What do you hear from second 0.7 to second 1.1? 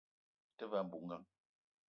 ve a bou